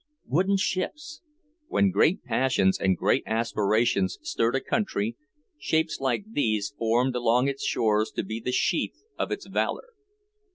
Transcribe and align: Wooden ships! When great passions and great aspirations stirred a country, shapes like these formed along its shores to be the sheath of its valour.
Wooden 0.25 0.57
ships! 0.57 1.21
When 1.67 1.91
great 1.91 2.23
passions 2.23 2.79
and 2.79 2.97
great 2.97 3.21
aspirations 3.27 4.17
stirred 4.23 4.55
a 4.55 4.59
country, 4.59 5.15
shapes 5.59 5.99
like 5.99 6.23
these 6.31 6.73
formed 6.75 7.15
along 7.15 7.47
its 7.47 7.63
shores 7.63 8.09
to 8.15 8.23
be 8.23 8.39
the 8.39 8.51
sheath 8.51 9.03
of 9.19 9.31
its 9.31 9.45
valour. 9.45 9.89